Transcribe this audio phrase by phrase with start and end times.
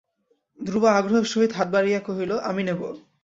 [0.59, 2.81] ধ্রুব আগ্রহের সহিত হাত বাড়াইয়া কহিল, আমি নেব।